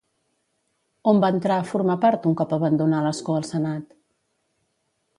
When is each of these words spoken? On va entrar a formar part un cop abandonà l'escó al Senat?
On 1.11 1.21
va 1.25 1.29
entrar 1.35 1.59
a 1.59 1.67
formar 1.73 1.99
part 2.07 2.27
un 2.31 2.35
cop 2.41 2.57
abandonà 2.59 3.05
l'escó 3.09 3.39
al 3.39 3.49
Senat? 3.55 3.97